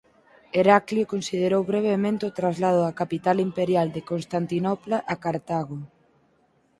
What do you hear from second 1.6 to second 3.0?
brevemente o traslado da